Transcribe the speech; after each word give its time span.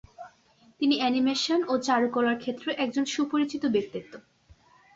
তিনি 0.81 0.95
অ্যানিমেশন 0.99 1.59
ও 1.67 1.73
চারুকলার 1.77 2.37
ক্ষেত্রে 2.37 2.69
একজন 2.75 3.05
সুপরিচিত 3.13 3.63
ব্যক্তিত্ব। 3.75 4.13